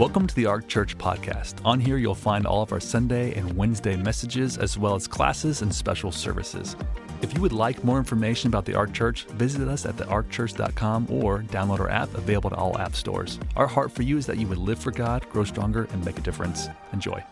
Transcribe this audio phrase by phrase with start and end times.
[0.00, 1.56] Welcome to the Ark Church podcast.
[1.62, 5.60] On here, you'll find all of our Sunday and Wednesday messages, as well as classes
[5.60, 6.74] and special services.
[7.20, 11.40] If you would like more information about the Ark Church, visit us at thearkchurch.com or
[11.40, 13.38] download our app available to all app stores.
[13.56, 16.16] Our heart for you is that you would live for God, grow stronger, and make
[16.16, 16.68] a difference.
[16.94, 17.22] Enjoy.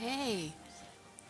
[0.00, 0.50] Okay.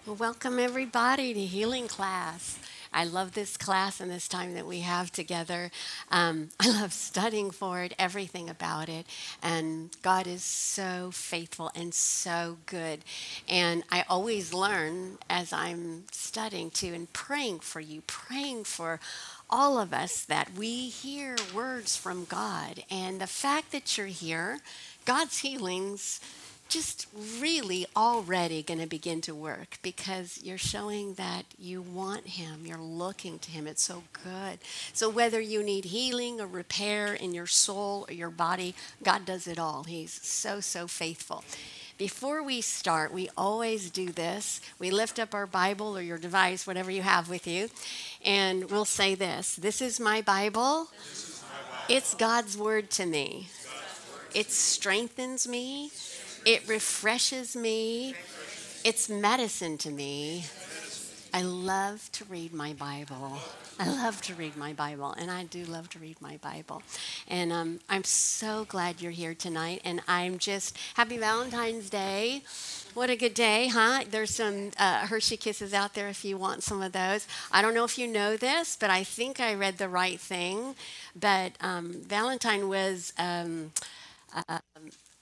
[0.06, 2.58] Well, welcome everybody to healing class.
[2.92, 5.70] I love this class and this time that we have together.
[6.10, 9.06] Um, I love studying for it, everything about it.
[9.42, 13.00] And God is so faithful and so good.
[13.48, 19.00] And I always learn as I'm studying too and praying for you, praying for
[19.50, 22.84] all of us that we hear words from God.
[22.90, 24.60] And the fact that you're here,
[25.04, 26.20] God's healings
[26.72, 27.06] just
[27.38, 32.64] really already going to begin to work because you're showing that you want Him.
[32.64, 33.66] You're looking to Him.
[33.66, 34.58] It's so good.
[34.92, 39.46] So, whether you need healing or repair in your soul or your body, God does
[39.46, 39.84] it all.
[39.84, 41.44] He's so, so faithful.
[41.98, 44.60] Before we start, we always do this.
[44.78, 47.68] We lift up our Bible or your device, whatever you have with you,
[48.24, 50.88] and we'll say this This is my Bible.
[51.88, 53.48] It's God's word to me.
[54.34, 55.90] It strengthens me.
[56.44, 58.14] It refreshes me.
[58.84, 60.44] It's medicine to me.
[61.32, 63.38] I love to read my Bible.
[63.78, 66.82] I love to read my Bible, and I do love to read my Bible.
[67.28, 69.82] And um, I'm so glad you're here tonight.
[69.84, 72.42] And I'm just happy Valentine's Day.
[72.92, 74.02] What a good day, huh?
[74.10, 77.26] There's some uh, Hershey Kisses out there if you want some of those.
[77.52, 80.74] I don't know if you know this, but I think I read the right thing.
[81.18, 83.12] But um, Valentine was.
[83.16, 83.70] Um,
[84.48, 84.58] uh,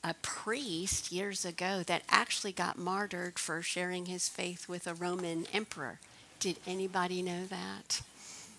[0.03, 5.47] a priest years ago that actually got martyred for sharing his faith with a Roman
[5.53, 5.99] emperor.
[6.39, 8.03] Did anybody know that?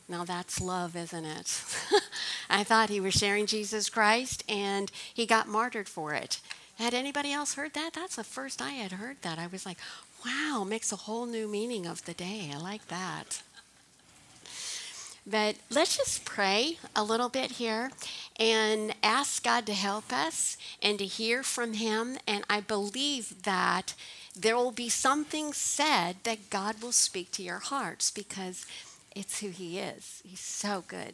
[0.07, 1.63] Now that's love, isn't it?
[2.49, 6.39] I thought he was sharing Jesus Christ and he got martyred for it.
[6.77, 7.91] Had anybody else heard that?
[7.93, 9.39] That's the first I had heard that.
[9.39, 9.77] I was like,
[10.25, 12.51] wow, makes a whole new meaning of the day.
[12.53, 13.41] I like that.
[15.25, 17.91] But let's just pray a little bit here
[18.39, 22.17] and ask God to help us and to hear from Him.
[22.27, 23.93] And I believe that
[24.35, 28.65] there will be something said that God will speak to your hearts because
[29.15, 30.23] it's who He is.
[30.25, 31.13] He's so good.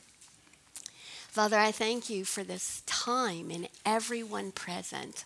[1.27, 5.23] Father, I thank you for this time and everyone present.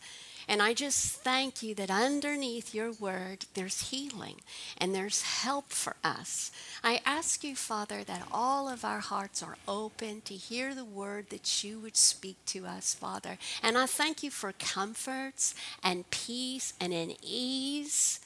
[0.51, 4.41] And I just thank you that underneath your word, there's healing
[4.77, 6.51] and there's help for us.
[6.83, 11.29] I ask you, Father, that all of our hearts are open to hear the word
[11.29, 13.37] that you would speak to us, Father.
[13.63, 18.19] And I thank you for comforts and peace and an ease.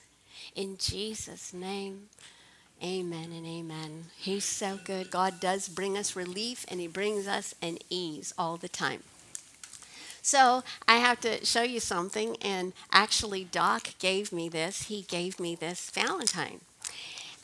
[0.56, 2.09] In Jesus' name.
[2.84, 4.06] Amen and amen.
[4.18, 5.12] He's so good.
[5.12, 9.03] God does bring us relief and He brings us an ease all the time.
[10.25, 14.88] So I have to show you something, and actually, Doc gave me this.
[14.88, 16.62] He gave me this Valentine.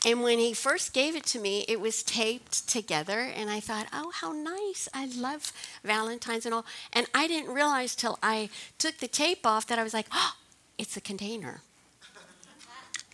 [0.04, 3.86] And when he first gave it to me, it was taped together, and I thought,
[3.92, 4.88] oh, how nice.
[4.92, 5.52] I love
[5.84, 6.66] Valentine's and all.
[6.92, 10.32] And I didn't realize till I took the tape off that I was like, oh,
[10.76, 11.62] it's a container.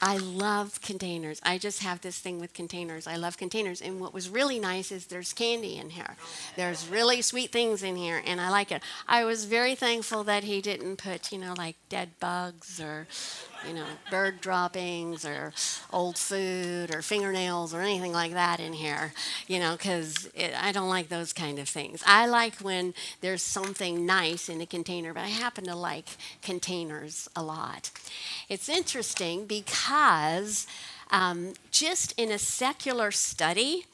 [0.01, 1.41] I love containers.
[1.43, 3.07] I just have this thing with containers.
[3.07, 3.81] I love containers.
[3.81, 6.17] And what was really nice is there's candy in here.
[6.57, 8.83] There's really sweet things in here, and I like it.
[9.09, 13.07] I was very thankful that he didn't put, you know, like dead bugs or
[13.67, 15.53] you know, bird droppings or
[15.93, 19.13] old food or fingernails or anything like that in here,
[19.47, 20.29] you know, because
[20.61, 22.03] I don't like those kind of things.
[22.07, 26.09] I like when there's something nice in a container, but I happen to like
[26.43, 27.91] containers a lot.
[28.49, 30.67] It's interesting because
[31.11, 33.85] um, just in a secular study,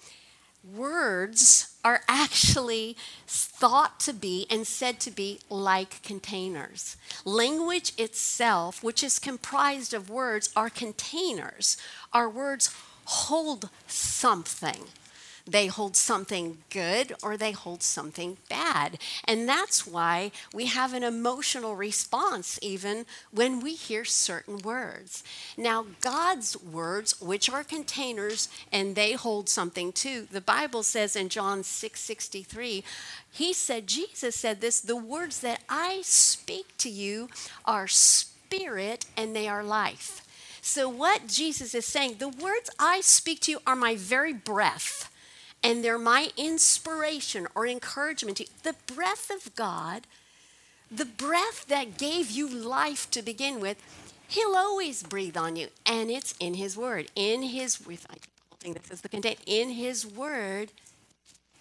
[0.73, 6.97] words are actually thought to be and said to be like containers.
[7.25, 11.77] Language itself, which is comprised of words, are containers.
[12.13, 14.85] Our words hold something.
[15.47, 18.99] They hold something good or they hold something bad.
[19.25, 25.23] And that's why we have an emotional response even when we hear certain words.
[25.59, 31.29] Now, God's words, which are containers and they hold something too, the Bible says in
[31.29, 32.83] John 6 63,
[33.31, 37.29] he said, Jesus said this, the words that I speak to you
[37.67, 40.23] are spirit and they are life.
[40.63, 45.11] So, what Jesus is saying, the words I speak to you are my very breath
[45.65, 48.51] and they're my inspiration or encouragement to you.
[48.63, 50.07] The breath of God,
[50.91, 53.83] the breath that gave you life to begin with,
[54.29, 57.11] He'll always breathe on you, and it's in His Word.
[57.17, 58.17] In His, I
[58.61, 59.39] think this is the content.
[59.47, 60.71] In His Word,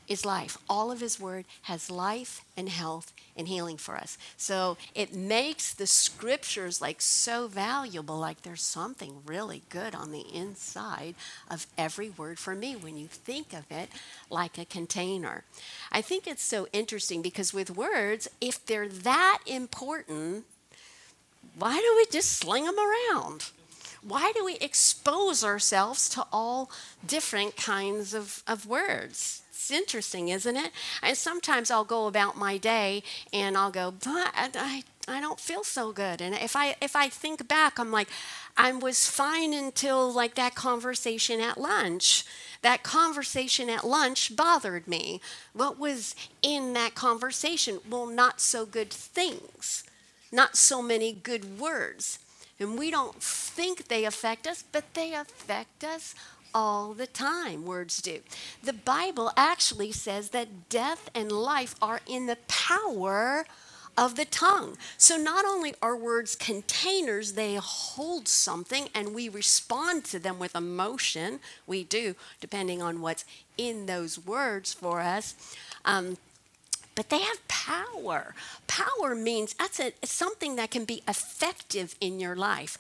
[0.08, 0.58] is life.
[0.70, 4.18] All of His Word has life and health and healing for us.
[4.38, 10.26] So it makes the scriptures like so valuable, like there's something really good on the
[10.34, 11.16] inside
[11.50, 13.90] of every word for me when you think of it
[14.30, 15.44] like a container.
[15.92, 20.46] I think it's so interesting because with words, if they're that important,
[21.58, 23.52] why do we just sling them around?
[24.02, 26.70] Why do we expose ourselves to all
[27.06, 29.43] different kinds of, of words?
[29.64, 30.72] It's interesting, isn't it?
[31.02, 33.02] And sometimes I'll go about my day
[33.32, 36.20] and I'll go, but I, I don't feel so good.
[36.20, 38.10] And if I if I think back, I'm like,
[38.58, 42.26] I was fine until like that conversation at lunch.
[42.62, 45.22] That conversation at lunch bothered me.
[45.54, 47.80] What was in that conversation?
[47.90, 49.86] Well, not so good things,
[50.30, 52.20] not so many good words.
[52.60, 56.16] And we don't think they affect us, but they affect us
[56.54, 57.66] all the time.
[57.66, 58.20] Words do.
[58.64, 63.46] The Bible actually says that death and life are in the power
[63.98, 64.78] of the tongue.
[64.98, 70.56] So not only are words containers, they hold something and we respond to them with
[70.56, 71.40] emotion.
[71.68, 73.26] We do, depending on what's
[73.58, 75.36] in those words for us.
[75.86, 76.18] Um,
[76.96, 78.36] but they have power.
[78.68, 82.78] Power means that's a, something that can be effective in your life.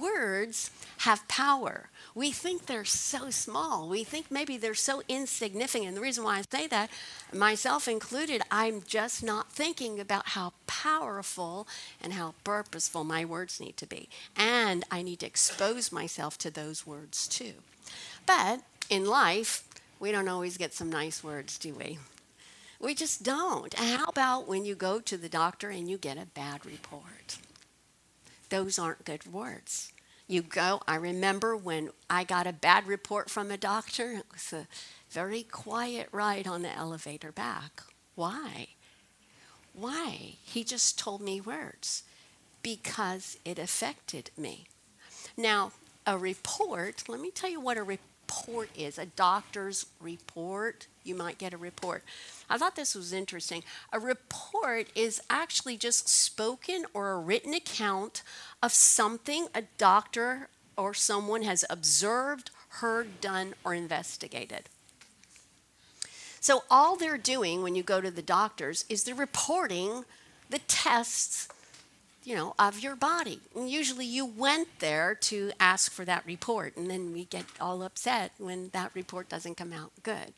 [0.00, 1.88] Words have power.
[2.14, 3.88] We think they're so small.
[3.88, 5.94] We think maybe they're so insignificant.
[5.94, 6.90] The reason why I say that,
[7.32, 11.66] myself included, I'm just not thinking about how powerful
[12.02, 14.08] and how purposeful my words need to be.
[14.36, 17.54] And I need to expose myself to those words too.
[18.26, 18.60] But
[18.90, 19.64] in life,
[19.98, 21.98] we don't always get some nice words, do we?
[22.78, 23.72] We just don't.
[23.80, 27.38] And how about when you go to the doctor and you get a bad report?
[28.50, 29.92] Those aren't good words.
[30.32, 34.50] You go, I remember when I got a bad report from a doctor, it was
[34.54, 34.66] a
[35.10, 37.82] very quiet ride on the elevator back.
[38.14, 38.68] Why?
[39.74, 40.36] Why?
[40.42, 42.04] He just told me words
[42.62, 44.68] because it affected me.
[45.36, 45.72] Now,
[46.06, 50.86] a report, let me tell you what a report is a doctor's report.
[51.04, 52.04] You might get a report.
[52.48, 53.62] I thought this was interesting.
[53.92, 58.22] A report is actually just spoken or a written account
[58.62, 64.68] of something a doctor or someone has observed, heard, done, or investigated.
[66.40, 70.04] So, all they're doing when you go to the doctors is they're reporting
[70.50, 71.48] the tests
[72.24, 73.40] you know, of your body.
[73.54, 77.82] And usually you went there to ask for that report, and then we get all
[77.82, 80.32] upset when that report doesn't come out good.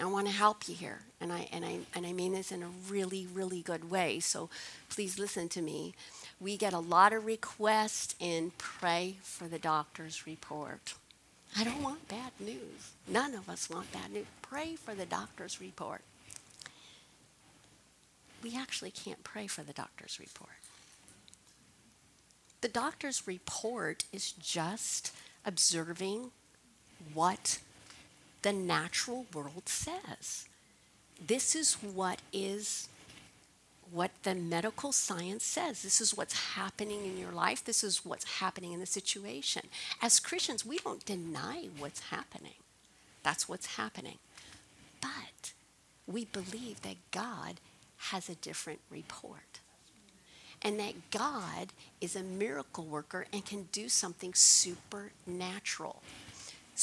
[0.00, 1.00] And I want to help you here.
[1.20, 4.18] And I, and, I, and I mean this in a really, really good way.
[4.18, 4.48] So
[4.88, 5.94] please listen to me.
[6.40, 10.94] We get a lot of requests and pray for the doctor's report.
[11.54, 12.92] I don't want bad news.
[13.06, 14.24] None of us want bad news.
[14.40, 16.00] Pray for the doctor's report.
[18.42, 20.48] We actually can't pray for the doctor's report.
[22.62, 25.14] The doctor's report is just
[25.44, 26.30] observing
[27.12, 27.58] what
[28.42, 30.48] the natural world says.
[31.24, 32.88] This is what is
[33.92, 35.82] what the medical science says.
[35.82, 37.64] This is what's happening in your life.
[37.64, 39.62] This is what's happening in the situation.
[40.00, 42.54] As Christians, we don't deny what's happening.
[43.22, 44.18] That's what's happening.
[45.00, 45.52] But
[46.06, 47.56] we believe that God
[47.96, 49.60] has a different report.
[50.62, 51.68] And that God
[52.00, 56.02] is a miracle worker and can do something supernatural.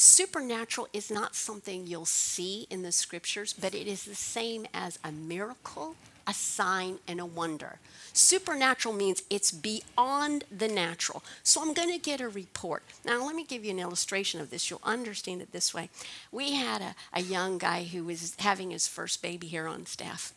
[0.00, 4.96] Supernatural is not something you'll see in the scriptures, but it is the same as
[5.02, 7.80] a miracle, a sign, and a wonder.
[8.12, 11.24] Supernatural means it's beyond the natural.
[11.42, 12.84] So I'm going to get a report.
[13.04, 14.70] Now, let me give you an illustration of this.
[14.70, 15.90] You'll understand it this way.
[16.30, 20.32] We had a, a young guy who was having his first baby here on staff,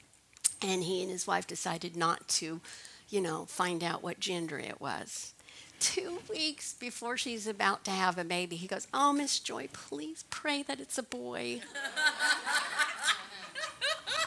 [0.63, 2.61] and he and his wife decided not to,
[3.09, 5.35] you know, find out what gender it was
[5.81, 10.23] two weeks before she's about to have a baby, he goes, Oh, Miss Joy, please
[10.29, 11.61] pray that it's a boy.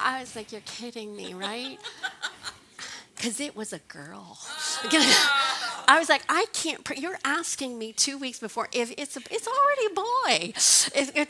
[0.00, 1.78] I was like, You're kidding me, right?
[3.16, 4.38] Because it was a girl.
[5.86, 6.96] I was like, I can't pray.
[6.98, 10.52] You're asking me two weeks before if it's a, it's already a boy.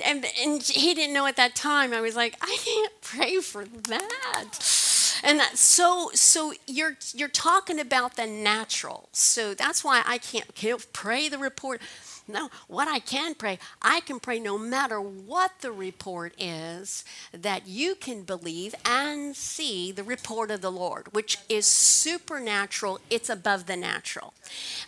[0.04, 1.92] And, and he didn't know at that time.
[1.92, 4.83] I was like, I can't pray for that
[5.22, 9.08] and that, so so you're you're talking about the natural.
[9.12, 11.80] So that's why I can't, can't pray the report.
[12.26, 17.68] No, what I can pray, I can pray no matter what the report is, that
[17.68, 22.98] you can believe and see the report of the Lord, which is supernatural.
[23.10, 24.32] It's above the natural.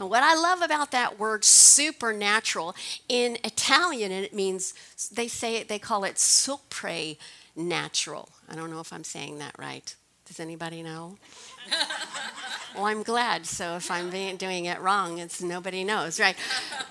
[0.00, 2.74] And what I love about that word supernatural
[3.06, 4.72] in Italian, and it means
[5.12, 7.18] they say it, they call it sopra
[7.56, 8.28] supernatural.
[8.48, 9.94] I don't know if I'm saying that right.
[10.26, 11.16] Does anybody know?
[12.74, 13.46] well, I'm glad.
[13.46, 16.36] So if I'm doing it wrong, it's nobody knows, right?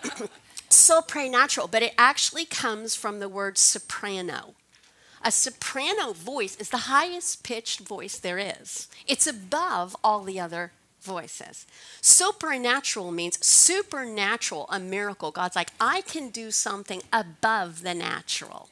[0.70, 4.56] supernatural, but it actually comes from the word soprano.
[5.24, 8.88] A soprano voice is the highest pitched voice there is.
[9.08, 11.66] It's above all the other voices.
[12.02, 15.32] Supernatural means supernatural, a miracle.
[15.32, 18.70] God's like, I can do something above the natural.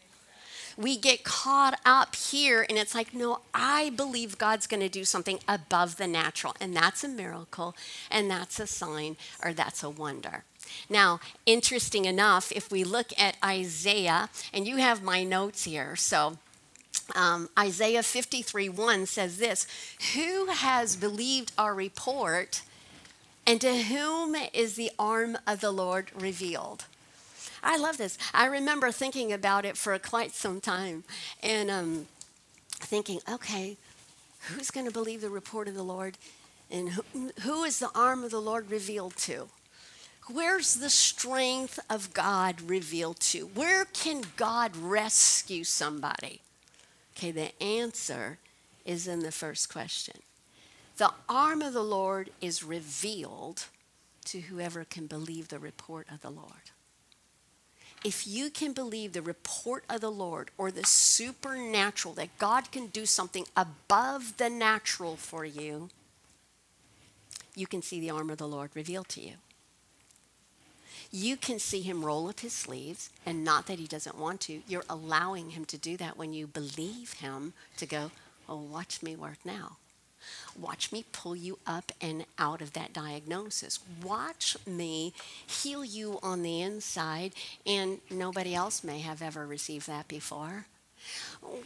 [0.78, 5.06] We get caught up here, and it's like, no, I believe God's going to do
[5.06, 6.56] something above the natural.
[6.60, 7.76] And that's a miracle,
[8.10, 10.44] and that's a sign, or that's a wonder.
[10.90, 16.38] Now, interesting enough, if we look at Isaiah, and you have my notes here, so
[17.16, 19.68] um, Isaiah 53 1 says this
[20.14, 22.62] Who has believed our report,
[23.46, 26.86] and to whom is the arm of the Lord revealed?
[27.64, 28.18] I love this.
[28.34, 31.04] I remember thinking about it for quite some time
[31.42, 32.08] and um,
[32.72, 33.78] thinking, okay,
[34.42, 36.18] who's going to believe the report of the Lord?
[36.70, 39.48] And who, who is the arm of the Lord revealed to?
[40.32, 43.48] Where's the strength of God revealed to?
[43.48, 46.42] Where can God rescue somebody?
[47.18, 48.38] Okay, the answer
[48.86, 50.16] is in the first question.
[50.98, 53.66] The arm of the Lord is revealed
[54.26, 56.72] to whoever can believe the report of the Lord.
[58.04, 62.88] If you can believe the report of the Lord or the supernatural, that God can
[62.88, 65.90] do something above the natural for you,
[67.56, 69.36] you can see the arm of the Lord revealed to you
[71.14, 74.64] you can see him roll up his sleeves, and not that he doesn't want to.
[74.68, 78.10] You're allowing him to do that when you believe him to go,
[78.50, 79.78] Oh, watch me work now.
[80.60, 83.80] Watch me pull you up and out of that diagnosis.
[84.04, 85.14] Watch me
[85.46, 87.34] heal you on the inside,
[87.66, 90.66] and nobody else may have ever received that before.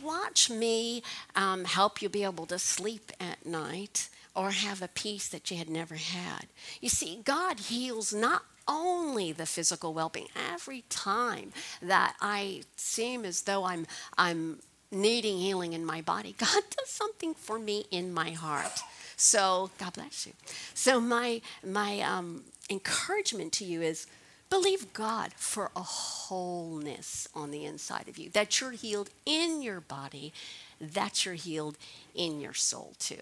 [0.01, 1.03] Watch me
[1.35, 5.57] um, help you be able to sleep at night or have a peace that you
[5.57, 6.47] had never had.
[6.81, 10.27] You see, God heals not only the physical well-being.
[10.53, 13.87] Every time that I seem as though I'm
[14.17, 14.59] I'm
[14.91, 18.79] needing healing in my body, God does something for me in my heart.
[19.15, 20.33] So God bless you.
[20.73, 24.07] So my my um, encouragement to you is
[24.49, 28.29] believe God for a wholeness on the inside of you.
[28.29, 30.33] That you're healed in your body,
[30.79, 31.77] that you're healed
[32.13, 33.19] in your soul too.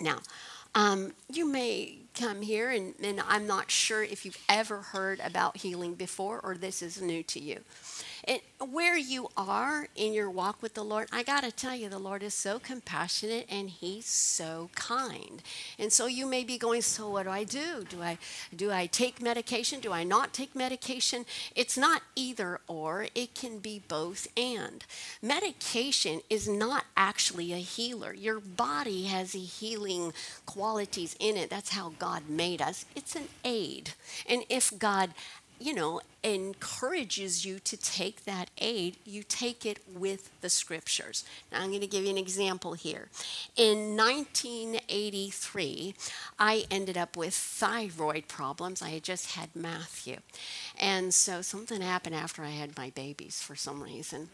[0.00, 0.18] Now,
[0.74, 5.58] um, you may come here, and, and I'm not sure if you've ever heard about
[5.58, 7.60] healing before or this is new to you.
[8.26, 8.40] And
[8.70, 11.98] where you are in your walk with the Lord, I got to tell you, the
[11.98, 15.42] Lord is so compassionate and He's so kind.
[15.78, 17.84] And so you may be going, so what do I do?
[17.88, 18.16] Do I
[18.54, 19.80] do I take medication?
[19.80, 21.26] Do I not take medication?
[21.54, 23.08] It's not either or.
[23.14, 24.84] It can be both and.
[25.20, 28.14] Medication is not actually a healer.
[28.14, 30.12] Your body has a healing
[30.64, 31.50] qualities in it.
[31.50, 32.86] That's how God made us.
[32.96, 33.90] It's an aid.
[34.26, 35.10] And if God
[35.60, 41.24] you know, encourages you to take that aid, you take it with the scriptures.
[41.52, 43.08] Now, I'm going to give you an example here.
[43.56, 45.94] In 1983,
[46.38, 48.82] I ended up with thyroid problems.
[48.82, 50.16] I had just had Matthew.
[50.78, 54.28] And so something happened after I had my babies for some reason.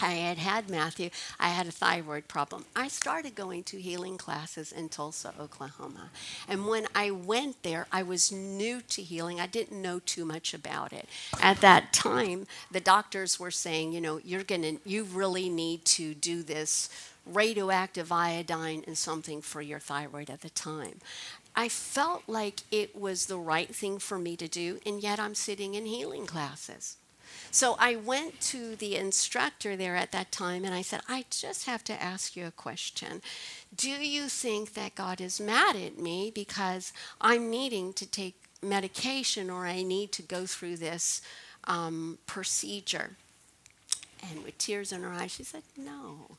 [0.00, 1.10] I had had Matthew.
[1.38, 2.64] I had a thyroid problem.
[2.74, 6.10] I started going to healing classes in Tulsa, Oklahoma.
[6.48, 9.40] And when I went there, I was new to healing.
[9.40, 11.08] I didn't know too much about it.
[11.40, 15.84] At that time, the doctors were saying, you know, you're going to you really need
[15.86, 16.88] to do this
[17.26, 21.00] radioactive iodine and something for your thyroid at the time.
[21.56, 25.36] I felt like it was the right thing for me to do, and yet I'm
[25.36, 26.96] sitting in healing classes.
[27.50, 31.66] So I went to the instructor there at that time and I said, I just
[31.66, 33.22] have to ask you a question.
[33.74, 39.50] Do you think that God is mad at me because I'm needing to take medication
[39.50, 41.22] or I need to go through this
[41.64, 43.10] um, procedure?
[44.30, 46.38] And with tears in her eyes, she said, No,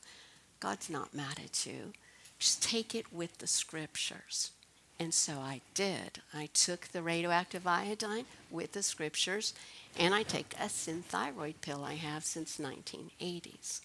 [0.60, 1.92] God's not mad at you.
[2.38, 4.50] Just take it with the scriptures.
[4.98, 6.22] And so I did.
[6.32, 9.52] I took the radioactive iodine with the scriptures
[9.98, 13.80] and I take a Synthroid pill I have since 1980s.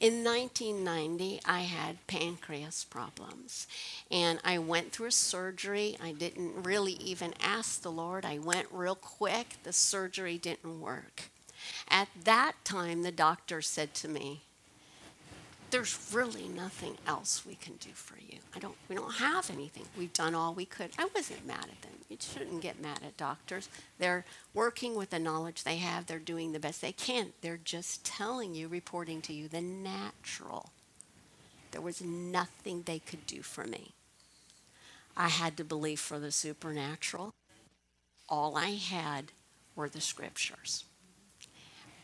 [0.00, 3.66] In 1990, I had pancreas problems,
[4.10, 5.96] and I went through a surgery.
[6.02, 8.24] I didn't really even ask the Lord.
[8.24, 9.56] I went real quick.
[9.62, 11.30] The surgery didn't work.
[11.88, 14.42] At that time, the doctor said to me,
[15.74, 18.38] there's really nothing else we can do for you.
[18.54, 19.82] I don't we don't have anything.
[19.98, 20.90] We've done all we could.
[21.00, 21.90] I wasn't mad at them.
[22.08, 23.68] You shouldn't get mad at doctors.
[23.98, 27.32] They're working with the knowledge they have, they're doing the best they can.
[27.40, 30.70] They're just telling you, reporting to you the natural.
[31.72, 33.94] There was nothing they could do for me.
[35.16, 37.34] I had to believe for the supernatural.
[38.28, 39.32] All I had
[39.74, 40.84] were the scriptures.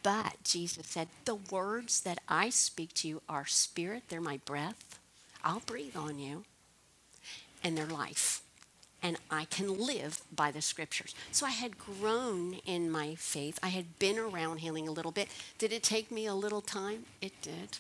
[0.03, 4.99] But Jesus said, The words that I speak to you are spirit, they're my breath.
[5.43, 6.45] I'll breathe on you,
[7.63, 8.43] and they're life.
[9.03, 11.15] And I can live by the scriptures.
[11.33, 13.59] So I had grown in my faith.
[13.63, 15.29] I had been around healing a little bit.
[15.57, 17.07] Did it take me a little time?
[17.23, 17.79] It did.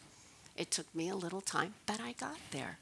[0.57, 2.79] It took me a little time, but I got there.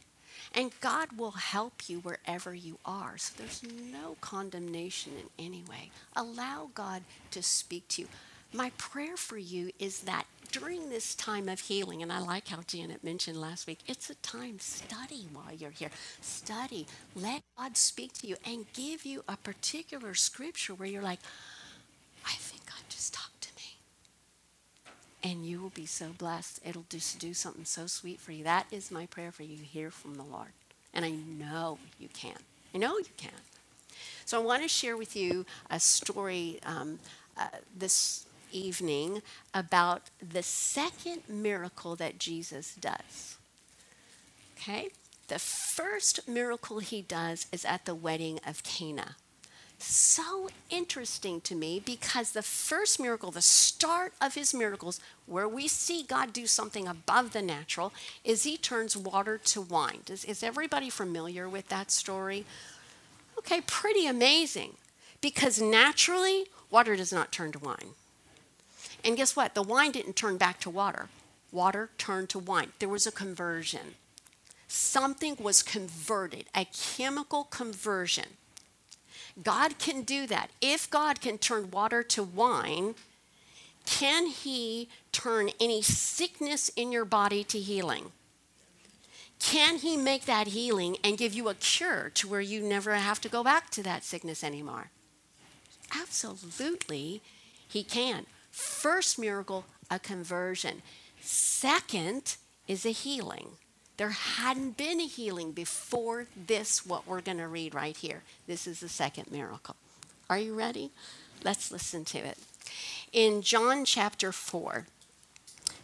[0.54, 3.18] And God will help you wherever you are.
[3.18, 5.90] So there's no condemnation in any way.
[6.16, 7.02] Allow God
[7.32, 8.08] to speak to you.
[8.52, 12.60] My prayer for you is that during this time of healing, and I like how
[12.66, 15.90] Janet mentioned last week, it's a time study while you're here.
[16.22, 16.86] Study.
[17.14, 21.20] Let God speak to you and give you a particular scripture where you're like,
[22.24, 23.76] I think God just talked to me.
[25.22, 26.60] And you will be so blessed.
[26.64, 28.44] It'll just do something so sweet for you.
[28.44, 29.58] That is my prayer for you.
[29.58, 30.52] Hear from the Lord.
[30.94, 32.36] And I know you can.
[32.74, 33.30] I know you can.
[34.24, 36.98] So I want to share with you a story um,
[37.36, 43.36] uh, this evening about the second miracle that Jesus does.
[44.56, 44.88] Okay?
[45.28, 49.16] The first miracle he does is at the wedding of Cana.
[49.78, 55.68] So interesting to me because the first miracle, the start of his miracles, where we
[55.68, 57.92] see God do something above the natural,
[58.24, 60.00] is he turns water to wine.
[60.10, 62.44] Is, is everybody familiar with that story?
[63.38, 64.74] Okay, pretty amazing
[65.20, 67.94] because naturally, water does not turn to wine.
[69.04, 69.54] And guess what?
[69.54, 71.08] The wine didn't turn back to water.
[71.50, 72.72] Water turned to wine.
[72.78, 73.94] There was a conversion.
[74.66, 78.36] Something was converted, a chemical conversion.
[79.42, 80.50] God can do that.
[80.60, 82.94] If God can turn water to wine,
[83.86, 88.12] can He turn any sickness in your body to healing?
[89.38, 93.20] Can He make that healing and give you a cure to where you never have
[93.22, 94.90] to go back to that sickness anymore?
[95.94, 97.22] Absolutely,
[97.66, 98.26] He can.
[98.58, 100.82] First miracle, a conversion.
[101.20, 103.50] Second is a healing.
[103.98, 108.24] There hadn't been a healing before this, what we're going to read right here.
[108.48, 109.76] This is the second miracle.
[110.28, 110.90] Are you ready?
[111.44, 112.36] Let's listen to it.
[113.12, 114.86] In John chapter 4,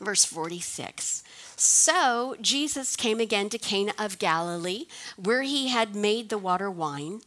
[0.00, 1.22] verse 46.
[1.56, 7.20] So Jesus came again to Cana of Galilee, where he had made the water wine.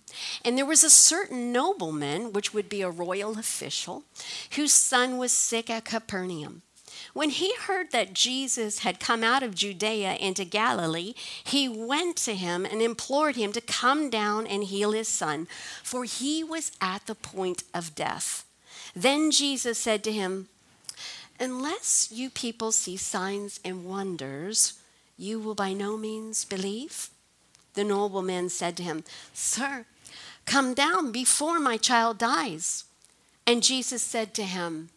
[0.43, 4.03] And there was a certain nobleman, which would be a royal official,
[4.55, 6.61] whose son was sick at Capernaum.
[7.13, 12.35] When he heard that Jesus had come out of Judea into Galilee, he went to
[12.35, 15.47] him and implored him to come down and heal his son,
[15.83, 18.45] for he was at the point of death.
[18.95, 20.49] Then Jesus said to him,
[21.39, 24.79] Unless you people see signs and wonders,
[25.17, 27.09] you will by no means believe.
[27.73, 29.85] The nobleman said to him, Sir,
[30.45, 32.85] come down before my child dies.
[33.45, 34.89] And Jesus said to him,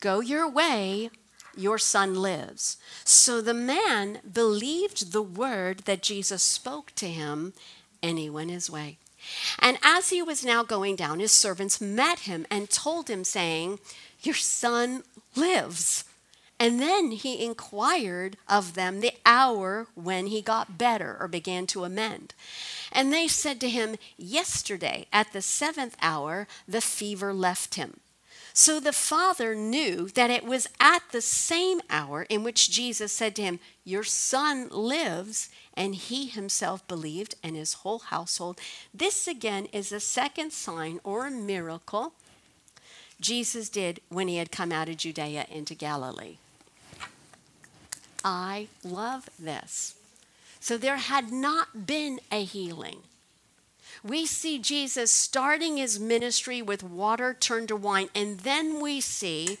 [0.00, 1.10] Go your way,
[1.56, 2.76] your son lives.
[3.04, 7.52] So the man believed the word that Jesus spoke to him,
[8.02, 8.98] and he went his way.
[9.58, 13.78] And as he was now going down, his servants met him and told him, saying,
[14.22, 15.02] Your son
[15.34, 16.04] lives.
[16.62, 21.82] And then he inquired of them the hour when he got better or began to
[21.82, 22.34] amend.
[22.92, 27.98] And they said to him, Yesterday at the seventh hour, the fever left him.
[28.54, 33.34] So the father knew that it was at the same hour in which Jesus said
[33.36, 35.48] to him, Your son lives.
[35.74, 38.60] And he himself believed, and his whole household.
[38.92, 42.12] This again is a second sign or a miracle
[43.22, 46.36] Jesus did when he had come out of Judea into Galilee.
[48.24, 49.94] I love this.
[50.60, 52.98] So there had not been a healing.
[54.04, 59.58] We see Jesus starting his ministry with water turned to wine, and then we see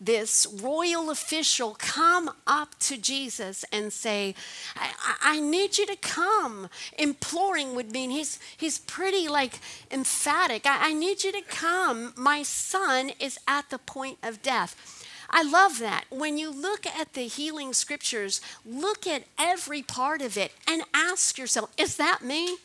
[0.00, 4.34] this royal official come up to Jesus and say,
[4.76, 4.90] I,
[5.22, 6.68] I, need you to come.
[6.96, 9.58] Imploring would mean he's, he's pretty like
[9.90, 10.66] emphatic.
[10.66, 12.12] I, I need you to come.
[12.16, 15.04] My son is at the point of death.
[15.30, 16.04] I love that.
[16.10, 21.36] When you look at the healing scriptures, look at every part of it and ask
[21.36, 22.56] yourself, is that me?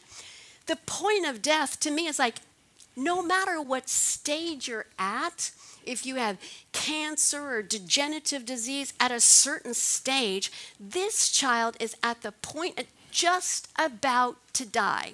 [0.68, 2.38] The point of death to me is like,
[2.96, 5.52] no matter what stage you're at,
[5.86, 6.38] if you have
[6.72, 13.70] cancer or degenerative disease at a certain stage, this child is at the point just
[13.78, 15.14] about to die.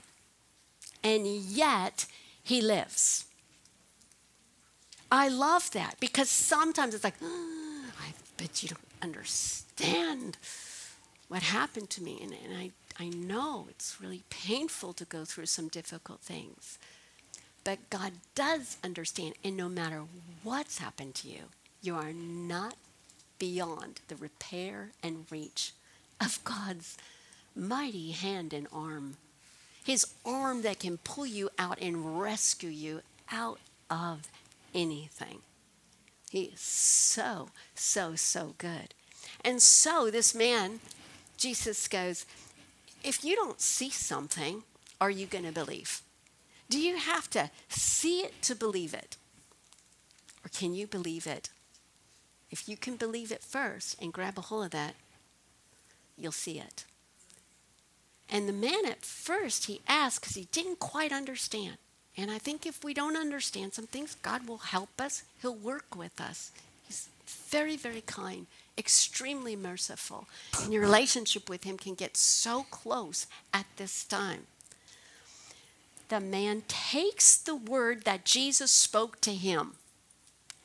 [1.04, 2.06] And yet,
[2.44, 3.26] he lives.
[5.12, 10.38] I love that because sometimes it's like, oh, I bet you don't understand
[11.28, 12.20] what happened to me.
[12.22, 16.78] And, and I, I know it's really painful to go through some difficult things.
[17.64, 19.36] But God does understand.
[19.44, 20.04] And no matter
[20.44, 21.44] what's happened to you,
[21.82, 22.76] you are not
[23.38, 25.74] beyond the repair and reach
[26.20, 26.98] of God's
[27.56, 29.18] mighty hand and arm.
[29.84, 34.28] His arm that can pull you out and rescue you out of
[34.74, 35.40] anything.
[36.30, 38.94] He is so, so, so good.
[39.44, 40.80] And so this man,
[41.38, 42.26] Jesus goes,
[43.04, 44.64] if you don't see something,
[45.00, 46.02] are you going to believe?
[46.70, 49.18] Do you have to see it to believe it?
[50.46, 51.50] Or can you believe it?
[52.52, 54.96] If you can believe it first and grab a hold of that,
[56.18, 56.86] you'll see it.
[58.30, 61.78] And the man at first, he asked because he didn't quite understand.
[62.16, 65.24] And I think if we don't understand some things, God will help us.
[65.42, 66.52] He'll work with us.
[66.86, 68.46] He's very, very kind,
[68.78, 70.28] extremely merciful.
[70.62, 74.48] And your relationship with Him can get so close at this time.
[76.10, 79.76] The man takes the word that Jesus spoke to him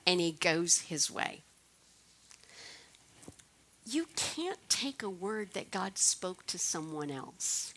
[0.07, 1.43] and he goes his way.
[3.87, 7.75] You can't take a word that God spoke to someone else.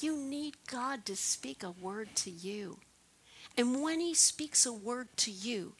[0.00, 2.78] You need God to speak a word to you.
[3.56, 5.74] And when He speaks a word to you,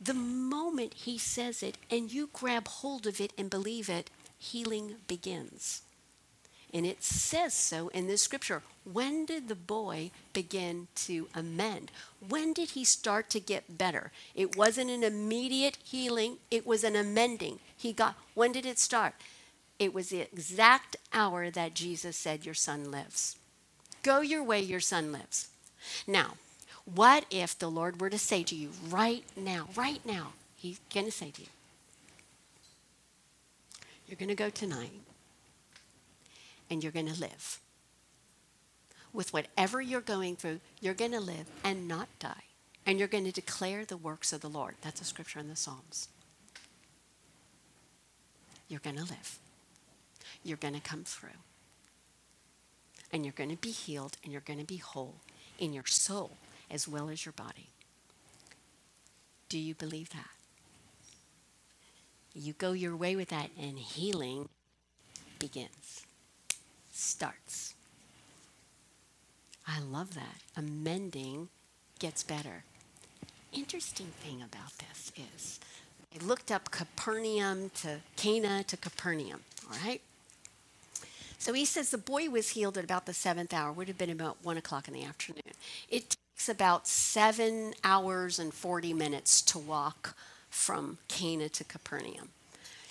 [0.00, 4.96] the moment He says it and you grab hold of it and believe it, healing
[5.06, 5.82] begins.
[6.72, 8.62] And it says so in this scripture.
[8.84, 11.90] When did the boy begin to amend?
[12.26, 14.12] When did he start to get better?
[14.34, 17.58] It wasn't an immediate healing, it was an amending.
[17.76, 19.14] He got when did it start?
[19.78, 23.36] It was the exact hour that Jesus said, Your son lives.
[24.02, 25.48] Go your way, your son lives.
[26.06, 26.34] Now,
[26.84, 31.06] what if the Lord were to say to you right now, right now, He's going
[31.06, 31.48] to say to you,
[34.06, 34.92] You're going to go tonight
[36.70, 37.60] and you're going to live.
[39.12, 42.44] With whatever you're going through, you're going to live and not die.
[42.86, 44.76] And you're going to declare the works of the Lord.
[44.80, 46.08] That's a scripture in the Psalms.
[48.68, 49.38] You're going to live
[50.42, 51.30] you're going to come through.
[53.12, 55.16] And you're going to be healed and you're going to be whole
[55.58, 56.36] in your soul
[56.70, 57.70] as well as your body.
[59.48, 60.30] Do you believe that?
[62.32, 64.48] You go your way with that, and healing
[65.40, 66.06] begins,
[67.00, 67.74] starts.
[69.66, 70.36] I love that.
[70.56, 71.48] Amending
[71.98, 72.64] gets better.
[73.52, 75.60] Interesting thing about this is
[76.14, 80.00] I looked up Capernaum to Cana to Capernaum, all right?
[81.38, 84.10] So he says the boy was healed at about the seventh hour, would have been
[84.10, 85.42] about one o'clock in the afternoon.
[85.88, 90.16] It takes about seven hours and 40 minutes to walk
[90.50, 92.28] from Cana to Capernaum.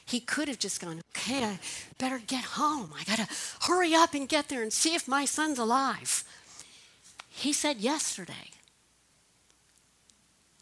[0.10, 1.60] He could have just gone, okay, I
[2.00, 2.92] better get home.
[3.00, 3.28] I got to
[3.68, 6.24] hurry up and get there and see if my son's alive.
[7.30, 8.50] He said yesterday.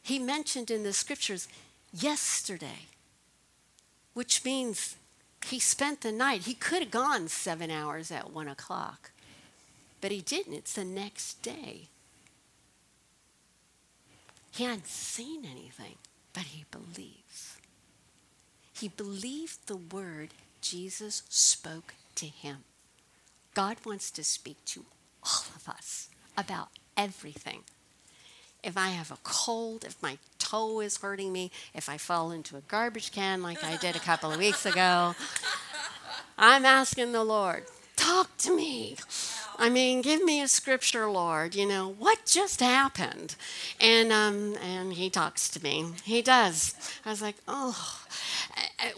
[0.03, 1.47] He mentioned in the scriptures
[1.93, 2.87] yesterday,
[4.13, 4.97] which means
[5.45, 6.41] he spent the night.
[6.41, 9.11] He could have gone seven hours at one o'clock,
[10.01, 10.55] but he didn't.
[10.55, 11.87] It's the next day.
[14.51, 15.95] He hadn't seen anything,
[16.33, 17.56] but he believes.
[18.79, 20.29] He believed the word
[20.61, 22.57] Jesus spoke to him.
[23.53, 24.85] God wants to speak to
[25.23, 27.63] all of us about everything
[28.63, 32.57] if I have a cold, if my toe is hurting me, if I fall into
[32.57, 35.15] a garbage can like I did a couple of weeks ago,
[36.37, 37.63] I'm asking the Lord,
[37.95, 38.97] talk to me.
[39.59, 41.55] I mean, give me a scripture, Lord.
[41.55, 43.35] You know what just happened,
[43.81, 45.85] and um, and He talks to me.
[46.03, 46.75] He does.
[47.05, 48.01] I was like, oh,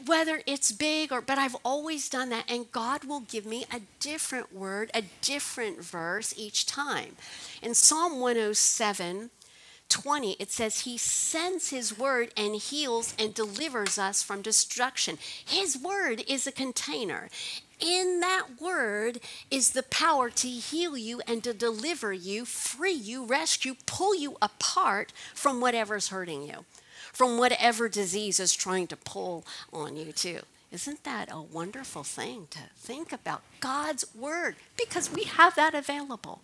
[0.05, 3.81] whether it's big or, but I've always done that, and God will give me a
[3.99, 7.15] different word, a different verse each time.
[7.61, 9.29] In Psalm 107,
[9.87, 15.17] 20, it says, He sends His word and heals and delivers us from destruction.
[15.45, 17.29] His word is a container.
[17.79, 23.25] In that word is the power to heal you and to deliver you, free you,
[23.25, 26.65] rescue, pull you apart from whatever's hurting you,
[27.13, 30.41] from whatever disease is trying to pull on you, too.
[30.71, 33.41] Isn't that a wonderful thing to think about?
[33.59, 36.41] God's word, because we have that available.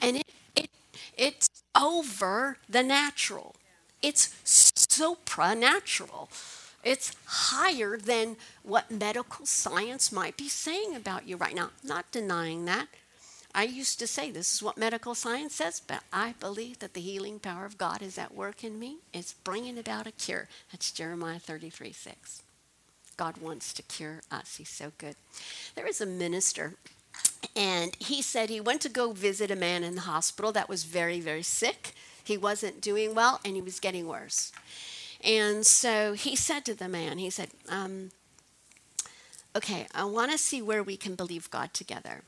[0.00, 0.70] And it, it,
[1.16, 1.48] it's
[1.78, 3.54] over the natural.
[4.02, 6.28] It's supranatural.
[6.84, 11.70] It's higher than what medical science might be saying about you right now.
[11.82, 12.88] Not denying that.
[13.54, 17.00] I used to say this is what medical science says, but I believe that the
[17.00, 18.98] healing power of God is at work in me.
[19.12, 20.48] It's bringing about a cure.
[20.72, 22.42] That's Jeremiah 33 6.
[23.16, 24.56] God wants to cure us.
[24.56, 25.14] He's so good.
[25.76, 26.74] There was a minister,
[27.54, 30.82] and he said he went to go visit a man in the hospital that was
[30.82, 31.92] very, very sick.
[32.24, 34.50] He wasn't doing well, and he was getting worse.
[35.24, 38.10] And so he said to the man, he said, um,
[39.56, 42.22] Okay, I want to see where we can believe God together.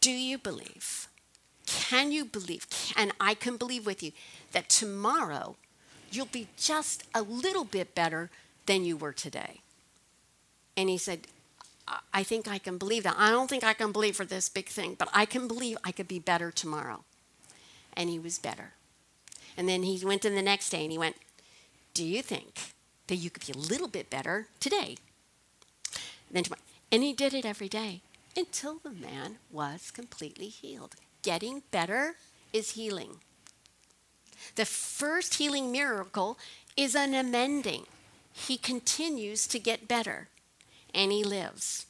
[0.00, 1.08] Do you believe?
[1.66, 2.66] Can you believe?
[2.96, 4.12] And I can believe with you
[4.52, 5.56] that tomorrow
[6.12, 8.30] you'll be just a little bit better
[8.66, 9.60] than you were today.
[10.76, 11.26] And he said,
[12.14, 13.16] I think I can believe that.
[13.18, 15.92] I don't think I can believe for this big thing, but I can believe I
[15.92, 17.04] could be better tomorrow.
[17.94, 18.72] And he was better.
[19.56, 21.16] And then he went in the next day and he went,
[21.94, 22.74] Do you think
[23.06, 24.96] that you could be a little bit better today?
[26.28, 26.62] And then tomorrow.
[26.90, 28.00] And he did it every day
[28.36, 30.94] until the man was completely healed.
[31.22, 32.16] Getting better
[32.52, 33.16] is healing.
[34.56, 36.38] The first healing miracle
[36.76, 37.84] is an amending.
[38.32, 40.28] He continues to get better
[40.94, 41.86] and he lives.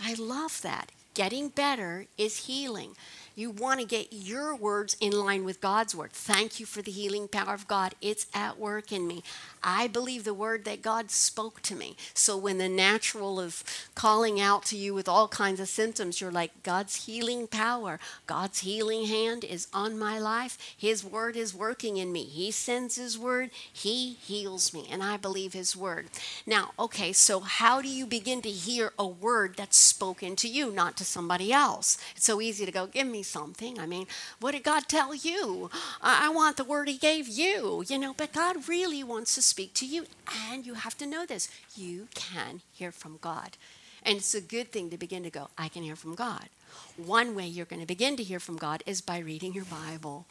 [0.00, 0.92] I love that.
[1.14, 2.94] Getting better is healing.
[3.38, 6.10] You want to get your words in line with God's word.
[6.10, 7.94] Thank you for the healing power of God.
[8.02, 9.22] It's at work in me.
[9.62, 11.96] I believe the word that God spoke to me.
[12.14, 13.62] So when the natural is
[13.94, 18.60] calling out to you with all kinds of symptoms, you're like, God's healing power, God's
[18.60, 20.58] healing hand is on my life.
[20.76, 22.24] His word is working in me.
[22.24, 26.06] He sends His word, He heals me, and I believe His word.
[26.44, 30.72] Now, okay, so how do you begin to hear a word that's spoken to you,
[30.72, 31.98] not to somebody else?
[32.16, 33.78] It's so easy to go, Give me something.
[33.78, 34.06] I mean,
[34.40, 35.70] what did God tell you?
[36.02, 39.74] I, want the word He gave you, you know, but God really wants to speak
[39.74, 40.06] to you.
[40.50, 43.56] And you have to know this you can hear from God.
[44.02, 46.48] And it's a good thing to begin to go, I can hear from God.
[46.96, 50.26] One way you're going to begin to hear from God is by reading your Bible.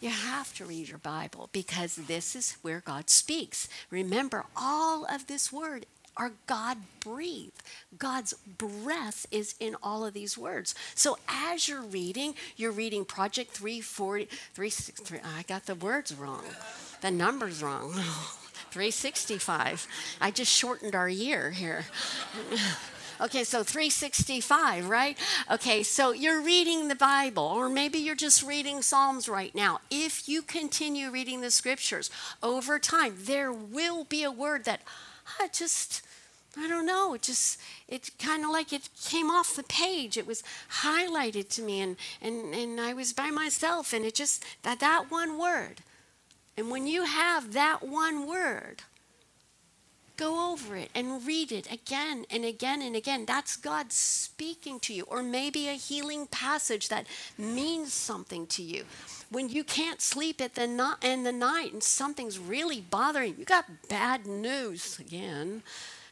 [0.00, 3.68] You have to read your Bible because this is where God speaks.
[3.90, 7.62] Remember, all of this word are God breathed.
[7.98, 10.74] God's breath is in all of these words.
[10.94, 15.20] So as you're reading, you're reading Project 340, 363.
[15.36, 16.44] I got the words wrong,
[17.00, 17.92] the numbers wrong.
[18.72, 19.86] 365.
[20.18, 21.84] I just shortened our year here.
[23.20, 25.16] Okay, so 365, right?
[25.48, 29.78] Okay, so you're reading the Bible, or maybe you're just reading Psalms right now.
[29.92, 32.10] If you continue reading the scriptures
[32.42, 34.80] over time, there will be a word that
[35.40, 36.02] I just,
[36.56, 40.16] I don't know, it just, it kind of like it came off the page.
[40.16, 40.42] It was
[40.82, 45.10] highlighted to me, and, and, and I was by myself, and it just, that, that
[45.10, 45.80] one word.
[46.56, 48.82] And when you have that one word,
[50.16, 53.24] go over it and read it again and again and again.
[53.26, 57.06] That's God speaking to you, or maybe a healing passage that
[57.38, 58.84] means something to you.
[59.30, 63.44] When you can't sleep at the not in the night and something's really bothering you
[63.44, 65.62] got bad news again.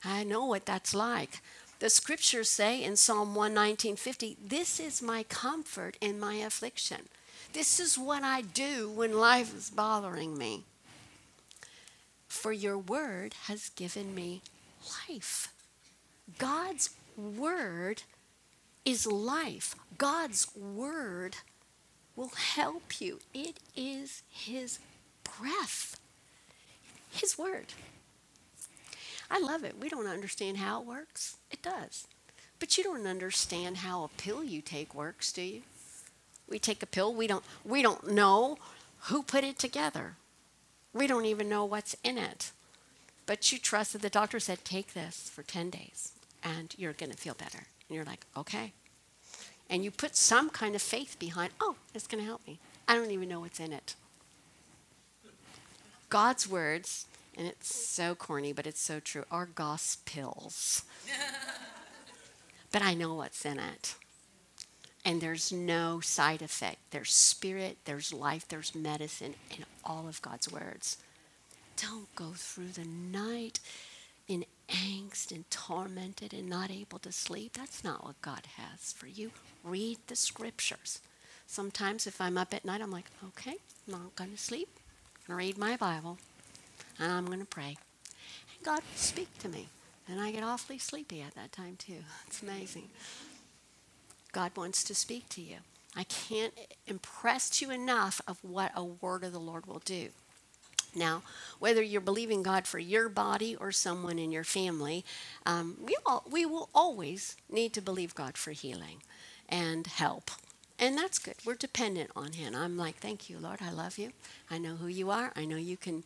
[0.04, 1.42] I know what that's like.
[1.80, 7.08] The scriptures say in psalm 119:50 this is my comfort in my affliction.
[7.52, 10.64] This is what i do when life is bothering me
[12.30, 14.40] for your word has given me
[15.08, 15.52] life
[16.38, 18.04] god's word
[18.86, 21.36] is life god's word
[22.20, 23.18] will help you.
[23.32, 24.78] It is His
[25.24, 25.98] breath,
[27.10, 27.72] His word.
[29.30, 29.80] I love it.
[29.80, 31.36] We don't understand how it works.
[31.50, 32.06] It does.
[32.58, 35.62] But you don't understand how a pill you take works, do you?
[36.46, 38.58] We take a pill, we don't we don't know
[39.04, 40.16] who put it together.
[40.92, 42.52] We don't even know what's in it.
[43.26, 47.12] But you trust that the doctor said take this for 10 days and you're going
[47.12, 47.66] to feel better.
[47.88, 48.72] And you're like, "Okay."
[49.70, 52.58] and you put some kind of faith behind, oh, it's going to help me.
[52.88, 53.94] I don't even know what's in it.
[56.08, 57.06] God's words,
[57.38, 60.82] and it's so corny, but it's so true, are gospels.
[62.72, 63.94] but I know what's in it.
[65.04, 66.78] And there's no side effect.
[66.90, 70.98] There's spirit, there's life, there's medicine in all of God's words.
[71.76, 73.60] Don't go through the night
[74.28, 77.54] in angst and tormented and not able to sleep.
[77.54, 79.30] That's not what God has for you.
[79.64, 81.00] Read the scriptures.
[81.46, 84.68] Sometimes if I'm up at night, I'm like, okay, I'm not going to sleep.
[85.26, 86.18] I'm going to read my Bible
[86.98, 87.76] and I'm going to pray.
[88.54, 89.68] And God will speak to me.
[90.08, 92.04] And I get awfully sleepy at that time too.
[92.26, 92.88] It's amazing.
[94.32, 95.56] God wants to speak to you.
[95.96, 96.54] I can't
[96.86, 100.08] impress you enough of what a word of the Lord will do.
[100.94, 101.22] Now,
[101.58, 105.04] whether you're believing God for your body or someone in your family,
[105.46, 109.02] um, we, all, we will always need to believe God for healing
[109.48, 110.30] and help
[110.80, 111.34] and that's good.
[111.44, 112.54] We're dependent on Him.
[112.56, 113.58] I'm like, thank you, Lord.
[113.60, 114.12] I love you.
[114.50, 115.30] I know who you are.
[115.36, 116.04] I know you can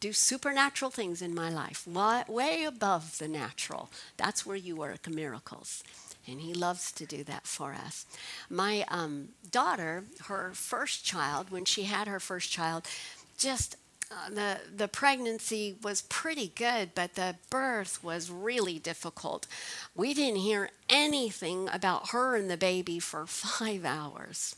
[0.00, 1.86] do supernatural things in my life,
[2.28, 3.90] way above the natural.
[4.16, 5.84] That's where you work miracles.
[6.28, 8.04] And he loves to do that for us.
[8.50, 12.86] My um, daughter, her first child, when she had her first child,
[13.38, 13.76] just
[14.10, 19.46] uh, the the pregnancy was pretty good, but the birth was really difficult.
[19.94, 24.56] We didn't hear anything about her and the baby for five hours,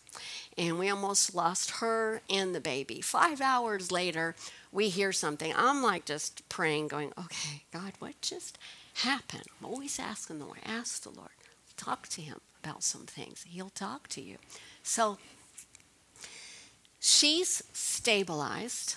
[0.56, 3.00] and we almost lost her and the baby.
[3.00, 4.36] Five hours later,
[4.70, 5.52] we hear something.
[5.56, 8.56] I'm like just praying, going, "Okay, God, what just
[8.94, 10.60] happened?" I'm always asking the Lord.
[10.64, 11.30] Ask the Lord.
[11.80, 13.44] Talk to Him about some things.
[13.48, 14.36] He'll talk to you.
[14.82, 15.16] So
[16.98, 18.96] she's stabilized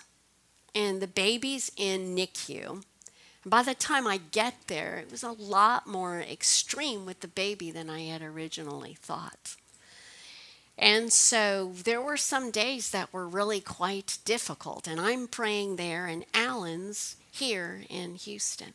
[0.76, 2.84] and the baby's in NICU.
[3.46, 7.72] by the time I get there, it was a lot more extreme with the baby
[7.72, 9.56] than I had originally thought.
[10.78, 14.88] And so there were some days that were really quite difficult.
[14.88, 18.74] And I'm praying there, and Alan's here in Houston.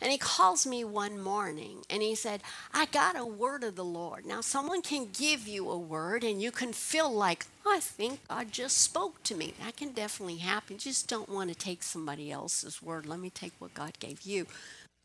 [0.00, 3.84] And he calls me one morning and he said, I got a word of the
[3.84, 4.26] Lord.
[4.26, 8.20] Now, someone can give you a word and you can feel like, oh, I think
[8.28, 9.54] God just spoke to me.
[9.64, 10.78] That can definitely happen.
[10.78, 13.06] Just don't want to take somebody else's word.
[13.06, 14.46] Let me take what God gave you.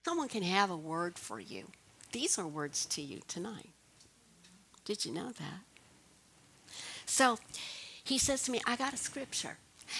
[0.06, 1.66] Someone can have a word for you.
[2.12, 3.70] These are words to you tonight.
[4.84, 5.62] Did you know that?
[7.06, 7.38] So
[8.04, 9.58] he says to me, I got a scripture.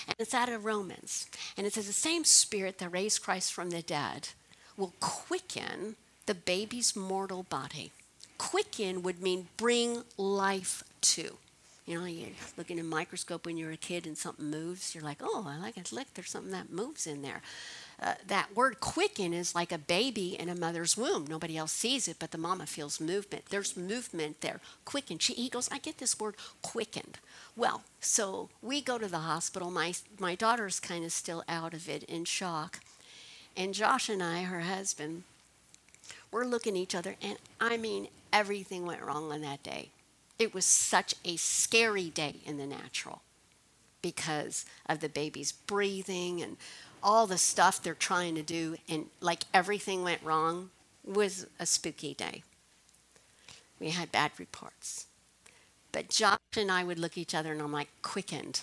[0.08, 1.28] And it's out of Romans.
[1.58, 4.30] And it says, The same spirit that raised Christ from the dead
[4.78, 7.92] will quicken the baby's mortal body.
[8.38, 11.38] Quicken would mean bring life to.
[11.86, 15.04] You know, you look in a microscope when you're a kid and something moves, you're
[15.04, 15.92] like, oh, I like it.
[15.92, 17.42] Look, there's something that moves in there.
[18.02, 21.26] Uh, that word quicken is like a baby in a mother's womb.
[21.28, 23.46] Nobody else sees it, but the mama feels movement.
[23.50, 24.60] There's movement there.
[24.86, 25.20] Quicken.
[25.20, 27.18] She, he goes, I get this word quickened.
[27.56, 29.70] Well, so we go to the hospital.
[29.70, 32.80] My, my daughter's kind of still out of it in shock.
[33.56, 35.24] And Josh and I, her husband,
[36.32, 39.90] we're looking at each other, and I mean, everything went wrong on that day.
[40.40, 43.22] It was such a scary day in the natural
[44.02, 46.58] because of the baby's breathing and
[47.04, 50.70] all the stuff they're trying to do, and like everything went wrong
[51.08, 52.44] it was a spooky day.
[53.80, 55.08] We had bad reports.
[55.92, 58.62] But Josh and I would look at each other and I'm like, quickened.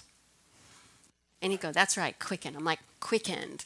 [1.43, 2.57] And he'd go, That's right, quickened.
[2.57, 3.65] I'm like, quickened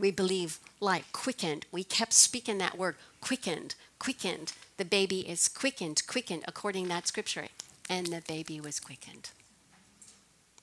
[0.00, 1.66] we believe life quickened.
[1.70, 4.54] We kept speaking that word quickened, quickened.
[4.78, 7.48] The baby is quickened, quickened, according to that scripture.
[7.88, 9.30] And the baby was quickened.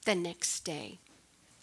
[0.05, 0.97] The next day,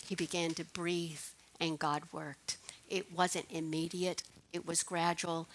[0.06, 1.22] he began to breathe,
[1.60, 2.58] and God worked.
[2.88, 5.48] It wasn't immediate, it was gradual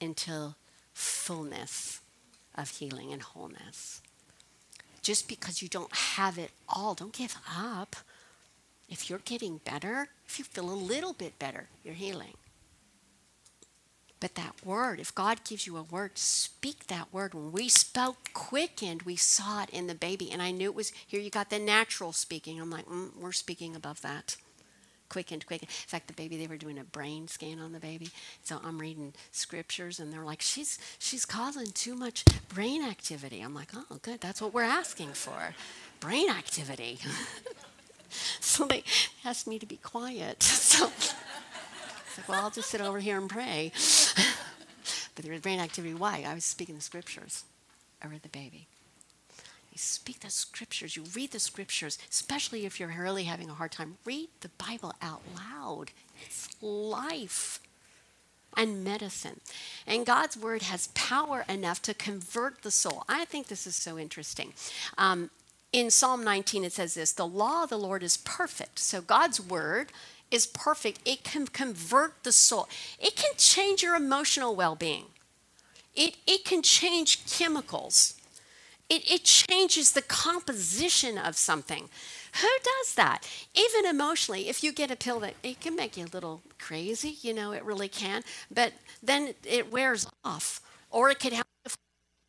[0.00, 0.54] until
[0.94, 2.00] fullness
[2.54, 4.00] of healing and wholeness.
[5.02, 7.96] Just because you don't have it all, don't give up.
[8.88, 12.34] If you're getting better, if you feel a little bit better, you're healing.
[14.20, 17.34] But that word, if God gives you a word, speak that word.
[17.34, 20.30] When we spoke quickened, we saw it in the baby.
[20.32, 22.60] And I knew it was here, you got the natural speaking.
[22.60, 24.36] I'm like, mm, we're speaking above that.
[25.08, 25.70] Quickened, quickened.
[25.70, 28.10] In fact, the baby, they were doing a brain scan on the baby.
[28.42, 33.40] So I'm reading scriptures, and they're like, she's, she's causing too much brain activity.
[33.40, 34.20] I'm like, oh, good.
[34.20, 35.54] That's what we're asking for
[36.00, 36.98] brain activity.
[38.40, 38.84] so they
[39.24, 40.42] asked me to be quiet.
[40.78, 43.72] So I like, well, I'll just sit over here and pray.
[45.14, 45.94] but there was brain activity.
[45.94, 46.24] Why?
[46.26, 47.44] I was speaking the scriptures
[48.04, 48.66] over the baby.
[49.72, 53.72] You speak the scriptures, you read the scriptures, especially if you're really having a hard
[53.72, 53.98] time.
[54.04, 55.92] Read the Bible out loud.
[56.26, 57.60] It's life
[58.56, 59.40] and medicine.
[59.86, 63.04] And God's word has power enough to convert the soul.
[63.08, 64.52] I think this is so interesting.
[64.96, 65.30] Um,
[65.72, 68.78] in Psalm 19, it says this The law of the Lord is perfect.
[68.78, 69.92] So God's word
[70.30, 71.00] is perfect.
[71.04, 75.06] It can convert the soul, it can change your emotional well being,
[75.94, 78.14] it, it can change chemicals,
[78.88, 81.88] it, it changes the composition of something.
[82.42, 83.28] Who does that?
[83.54, 87.16] Even emotionally, if you get a pill that it can make you a little crazy,
[87.22, 90.60] you know, it really can, but then it wears off,
[90.90, 91.46] or it could help,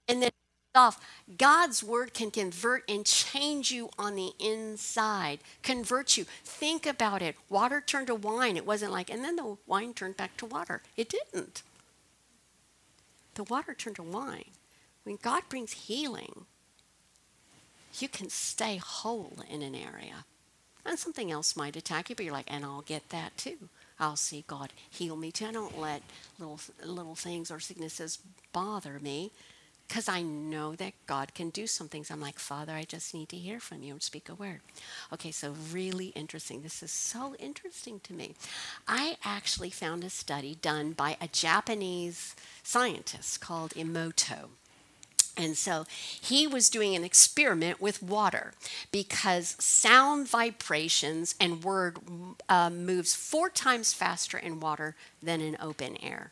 [0.07, 0.31] and then
[0.76, 1.03] off,
[1.38, 6.26] God's word can convert and change you on the inside, convert you.
[6.43, 7.36] Think about it.
[7.49, 8.57] Water turned to wine.
[8.57, 10.82] It wasn't like, and then the wine turned back to water.
[10.95, 11.63] It didn't.
[13.36, 14.51] The water turned to wine.
[15.03, 16.45] When God brings healing,
[17.97, 20.26] you can stay whole in an area.
[20.86, 23.70] And something else might attack you, but you're like, and I'll get that too.
[23.99, 25.47] I'll see God heal me too.
[25.47, 26.01] I don't let
[26.38, 28.20] little little things or sicknesses
[28.53, 29.32] bother me
[29.89, 32.11] because I know that God can do some things.
[32.11, 34.61] I'm like, Father, I just need to hear from you and speak a word.
[35.11, 36.61] Okay, so really interesting.
[36.61, 38.35] This is so interesting to me.
[38.87, 44.49] I actually found a study done by a Japanese scientist called Emoto.
[45.35, 45.85] And so
[46.21, 48.53] he was doing an experiment with water
[48.91, 51.97] because sound vibrations and word
[52.47, 56.31] uh, moves four times faster in water than in open air.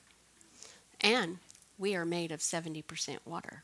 [1.01, 1.39] And
[1.77, 3.63] we are made of 70% water.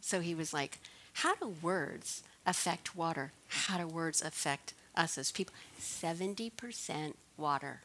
[0.00, 0.78] So he was like,
[1.14, 3.32] How do words affect water?
[3.48, 5.54] How do words affect us as people?
[5.80, 7.80] 70% water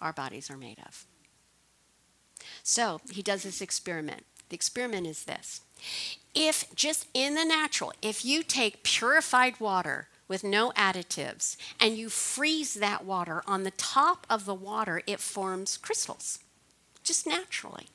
[0.00, 1.06] our bodies are made of.
[2.62, 4.24] So he does this experiment.
[4.48, 5.62] The experiment is this
[6.34, 12.08] if just in the natural, if you take purified water with no additives and you
[12.08, 16.40] freeze that water, on the top of the water, it forms crystals,
[17.02, 17.86] just naturally.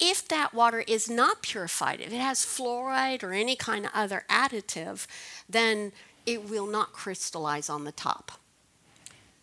[0.00, 4.24] If that water is not purified, if it has fluoride or any kind of other
[4.30, 5.06] additive,
[5.48, 5.92] then
[6.24, 8.32] it will not crystallize on the top.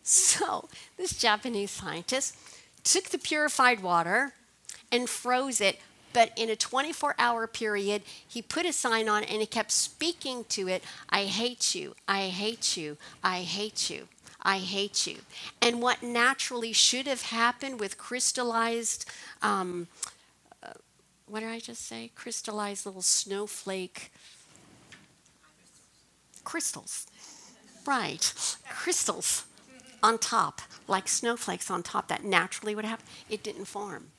[0.04, 2.38] So, this Japanese scientist
[2.84, 4.34] took the purified water
[4.92, 5.80] and froze it
[6.16, 10.46] but in a 24 hour period, he put a sign on and he kept speaking
[10.46, 14.08] to it I hate you, I hate you, I hate you.
[14.46, 15.18] I hate you.
[15.62, 19.10] And what naturally should have happened with crystallized,
[19.42, 19.88] um,
[20.64, 20.74] uh,
[21.28, 22.12] what did I just say?
[22.16, 24.12] Crystallized little snowflake
[26.44, 27.08] crystals.
[27.86, 28.34] Right,
[28.70, 29.46] crystals
[30.02, 33.06] on top, like snowflakes on top, that naturally would happen.
[33.30, 34.12] It didn't form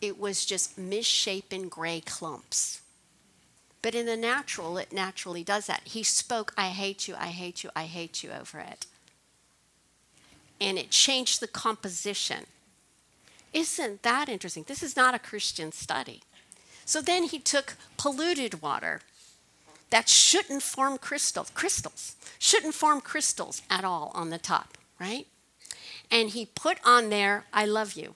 [0.00, 2.80] it was just misshapen gray clumps.
[3.82, 5.82] But in the natural, it naturally does that.
[5.84, 8.86] He spoke, I hate you, I hate you, I hate you over it.
[10.60, 12.46] And it changed the composition.
[13.52, 14.64] Isn't that interesting?
[14.66, 16.22] This is not a Christian study.
[16.84, 19.00] So then he took polluted water
[19.90, 25.26] that shouldn't form crystals, crystals, shouldn't form crystals at all on the top, right?
[26.10, 28.14] And he put on there, I love you.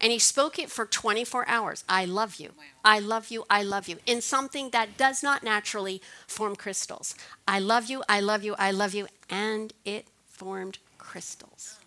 [0.00, 1.84] And he spoke it for 24 hours.
[1.88, 2.50] I love you.
[2.84, 3.44] I love you.
[3.48, 3.96] I love you.
[4.06, 7.14] In something that does not naturally form crystals.
[7.48, 8.02] I love you.
[8.08, 8.54] I love you.
[8.58, 9.06] I love you.
[9.30, 11.78] And it formed crystals.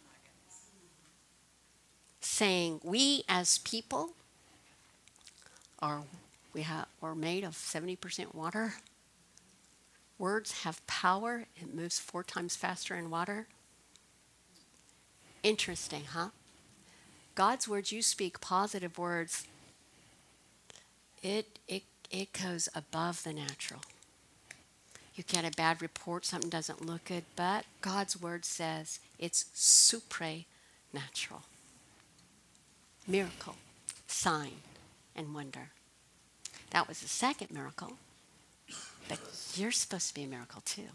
[2.22, 4.12] Saying, we as people
[5.80, 6.02] are,
[6.54, 8.76] we have, are made of 70% water.
[10.18, 11.46] Words have power.
[11.58, 13.48] It moves four times faster in water.
[15.44, 16.30] Interesting, huh?
[17.36, 19.48] God's words, you speak positive words,
[21.22, 23.82] it, it, it goes above the natural.
[25.20, 31.42] You get a bad report, something doesn't look good, but God's word says it's supernatural.
[33.06, 33.58] Miracle,
[34.08, 34.62] sign,
[35.18, 35.72] and wonder.
[36.70, 37.98] That was the second miracle,
[39.10, 39.20] but
[39.56, 40.88] you're supposed to be a miracle too.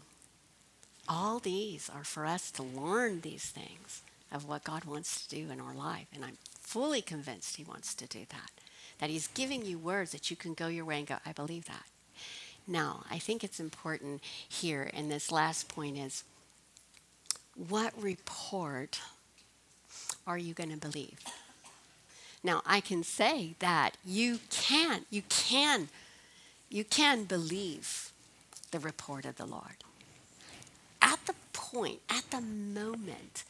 [1.07, 4.01] All these are for us to learn these things
[4.31, 6.07] of what God wants to do in our life.
[6.15, 8.49] And I'm fully convinced He wants to do that.
[8.97, 11.65] That He's giving you words that you can go your way and go, I believe
[11.65, 11.85] that.
[12.67, 16.23] Now, I think it's important here, and this last point is
[17.55, 18.99] what report
[20.27, 21.19] are you going to believe?
[22.43, 25.89] Now, I can say that you can, you can,
[26.69, 28.11] you can believe
[28.71, 29.83] the report of the Lord.
[31.01, 33.43] At the point, at the moment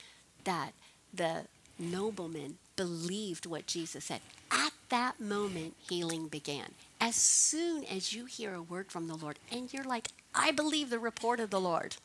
[0.43, 0.72] that
[1.13, 1.43] the
[1.80, 4.22] nobleman believed what Jesus said.
[4.51, 6.70] At that moment, healing began.
[7.02, 10.89] As soon as you hear a word from the Lord and you're like, I believe
[10.89, 11.98] the report of the Lord,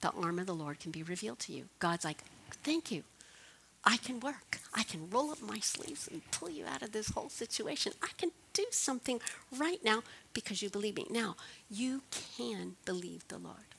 [0.00, 1.64] the arm of the Lord can be revealed to you.
[1.78, 2.24] God's like,
[2.64, 3.04] Thank you.
[3.84, 4.60] I can work.
[4.72, 7.92] I can roll up my sleeves and pull you out of this whole situation.
[8.02, 9.20] I can do something
[9.54, 10.02] right now
[10.32, 11.06] because you believe me.
[11.10, 11.36] Now,
[11.70, 13.74] you can believe the Lord.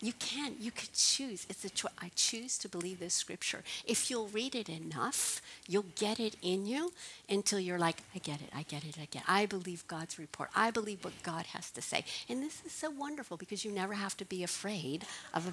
[0.00, 0.56] You can.
[0.60, 1.46] You could choose.
[1.48, 1.92] It's a choice.
[2.00, 3.62] I choose to believe this scripture.
[3.86, 6.92] If you'll read it enough, you'll get it in you
[7.28, 8.50] until you're like, I get it.
[8.54, 8.96] I get it.
[9.00, 9.28] I get it.
[9.28, 10.50] I believe God's report.
[10.54, 12.04] I believe what God has to say.
[12.28, 15.52] And this is so wonderful because you never have to be afraid of a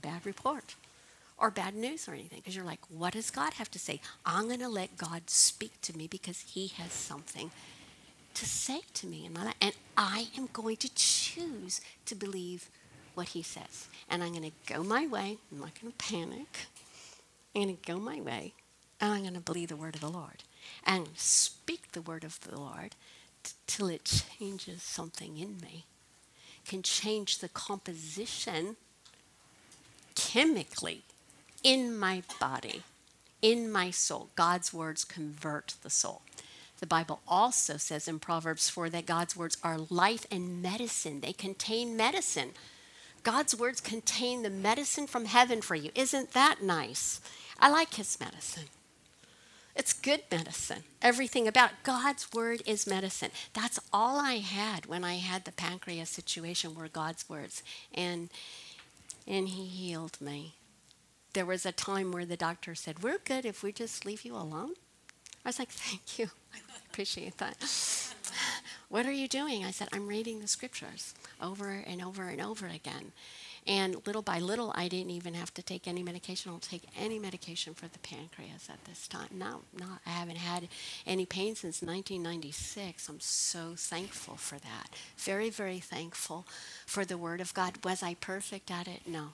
[0.00, 0.74] bad report
[1.38, 4.00] or bad news or anything because you're like, what does God have to say?
[4.24, 7.50] I'm going to let God speak to me because He has something
[8.34, 9.54] to say to me in my life.
[9.60, 12.70] And I am going to choose to believe
[13.14, 13.88] what he says.
[14.08, 15.38] And I'm going to go my way.
[15.50, 16.66] I'm not going to panic.
[17.54, 18.54] I'm going to go my way.
[19.00, 20.44] And I'm going to believe the word of the Lord.
[20.86, 22.94] And speak the word of the Lord
[23.42, 25.84] t- till it changes something in me.
[26.66, 28.76] Can change the composition
[30.14, 31.02] chemically
[31.64, 32.82] in my body
[33.42, 34.28] in my soul.
[34.36, 36.22] God's words convert the soul.
[36.78, 41.20] The Bible also says in Proverbs 4 that God's words are life and medicine.
[41.20, 42.52] They contain medicine.
[43.22, 45.90] God's words contain the medicine from heaven for you.
[45.94, 47.20] Isn't that nice?
[47.58, 48.68] I like his medicine.
[49.74, 50.82] It's good medicine.
[51.00, 51.70] Everything about.
[51.82, 53.30] God's word is medicine.
[53.54, 57.62] That's all I had when I had the pancreas situation were God's words.
[57.94, 58.28] And
[59.26, 60.54] and he healed me.
[61.32, 64.36] There was a time where the doctor said, We're good if we just leave you
[64.36, 64.74] alone.
[65.44, 66.30] I was like, Thank you.
[66.54, 66.58] I
[66.90, 67.56] appreciate that.
[68.88, 69.64] what are you doing?
[69.64, 73.12] I said, I'm reading the scriptures over and over and over again.
[73.66, 76.50] And little by little, I didn't even have to take any medication.
[76.50, 79.28] I don't take any medication for the pancreas at this time.
[79.30, 80.00] No, not.
[80.04, 80.68] I haven't had
[81.06, 83.08] any pain since 1996.
[83.08, 84.88] I'm so thankful for that.
[85.16, 86.44] Very, very thankful
[86.86, 87.84] for the Word of God.
[87.84, 89.02] Was I perfect at it?
[89.06, 89.28] No.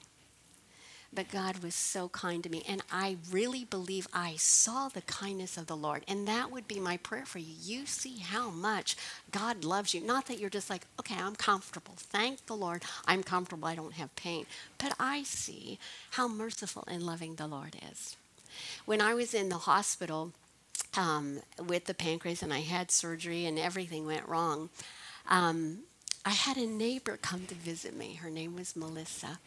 [1.13, 2.63] But God was so kind to me.
[2.69, 6.05] And I really believe I saw the kindness of the Lord.
[6.07, 7.55] And that would be my prayer for you.
[7.63, 8.95] You see how much
[9.31, 10.03] God loves you.
[10.03, 11.95] Not that you're just like, okay, I'm comfortable.
[11.97, 12.83] Thank the Lord.
[13.07, 13.67] I'm comfortable.
[13.67, 14.45] I don't have pain.
[14.77, 15.79] But I see
[16.11, 18.17] how merciful and loving the Lord is.
[18.85, 20.33] When I was in the hospital
[20.97, 24.69] um, with the pancreas and I had surgery and everything went wrong,
[25.29, 25.81] um,
[26.25, 28.15] I had a neighbor come to visit me.
[28.15, 29.39] Her name was Melissa.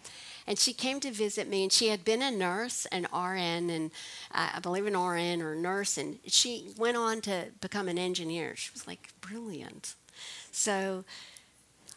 [0.48, 3.92] And she came to visit me, and she had been a nurse, an RN, and
[4.34, 8.56] uh, I believe an RN or nurse, and she went on to become an engineer.
[8.56, 9.96] She was like brilliant.
[10.52, 11.04] So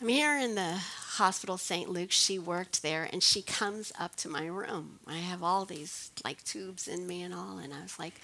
[0.00, 0.74] I'm here in the
[1.16, 1.88] hospital, St.
[1.88, 2.16] Luke's.
[2.16, 4.98] She worked there, and she comes up to my room.
[5.06, 8.20] I have all these like tubes in me and all, and I was like,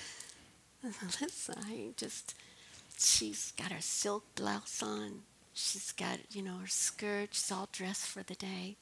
[0.83, 2.35] Melissa, I just,
[2.99, 5.23] she's got her silk blouse on.
[5.55, 7.31] She's got, you know, her skirt.
[7.33, 8.77] She's all dressed for the day.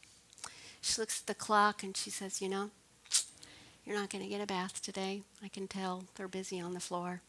[0.80, 2.70] She looks at the clock and she says, You know,
[3.84, 5.22] you're not going to get a bath today.
[5.42, 7.22] I can tell they're busy on the floor.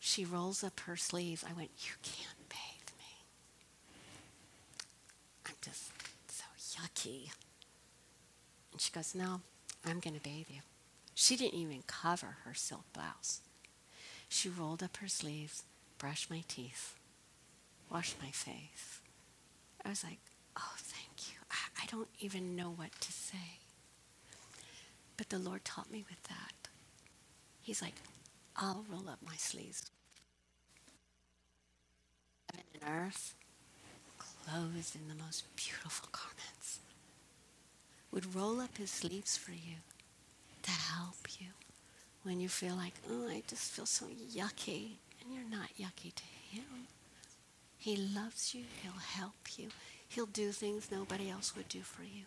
[0.00, 1.44] She rolls up her sleeves.
[1.48, 3.24] I went, You can't bathe me.
[5.46, 5.90] I'm just
[6.28, 6.44] so
[6.78, 7.30] yucky.
[8.72, 9.40] And she goes, No,
[9.84, 10.60] I'm going to bathe you.
[11.14, 13.40] She didn't even cover her silk blouse.
[14.28, 15.62] She rolled up her sleeves,
[15.96, 16.96] brushed my teeth,
[17.90, 19.00] washed my face.
[19.84, 20.18] I was like,
[20.56, 21.33] Oh, thank you.
[21.80, 23.58] I, don't even know what to say.
[25.16, 26.68] But the Lord taught me with that.
[27.62, 27.94] He's like,
[28.56, 29.90] I'll roll up my sleeves.
[32.50, 33.34] Heaven and earth,
[34.18, 36.80] clothed in the most beautiful garments,
[38.10, 39.76] would roll up his sleeves for you
[40.62, 41.48] to help you
[42.22, 44.92] when you feel like, oh, I just feel so yucky.
[45.22, 46.88] And you're not yucky to him.
[47.78, 48.64] He loves you.
[48.82, 49.68] He'll help you.
[50.08, 52.24] He'll do things nobody else would do for you.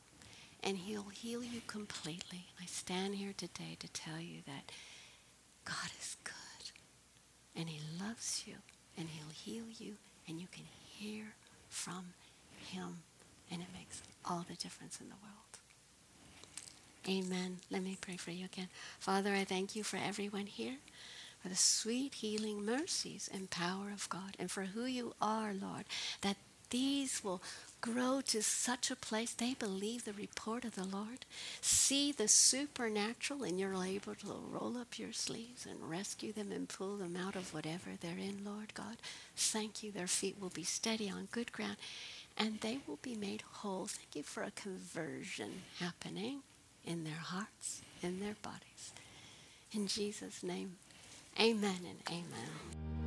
[0.63, 2.47] And He'll heal you completely.
[2.61, 4.71] I stand here today to tell you that
[5.63, 6.33] God is good.
[7.55, 8.55] And He loves you.
[8.97, 9.93] And He'll heal you.
[10.27, 11.33] And you can hear
[11.69, 12.13] from
[12.59, 12.99] Him.
[13.51, 15.33] And it makes all the difference in the world.
[17.07, 17.59] Amen.
[17.71, 18.67] Let me pray for you again.
[18.99, 20.75] Father, I thank you for everyone here,
[21.41, 25.85] for the sweet healing mercies and power of God, and for who you are, Lord,
[26.21, 26.35] that
[26.69, 27.41] these will
[27.93, 31.25] grow to such a place they believe the report of the Lord,
[31.61, 36.67] see the supernatural, and you're able to roll up your sleeves and rescue them and
[36.67, 38.97] pull them out of whatever they're in, Lord God.
[39.35, 39.91] Thank you.
[39.91, 41.77] Their feet will be steady on good ground
[42.37, 43.85] and they will be made whole.
[43.85, 46.41] Thank you for a conversion happening
[46.85, 48.93] in their hearts, in their bodies.
[49.71, 50.75] In Jesus' name,
[51.39, 53.06] amen and amen.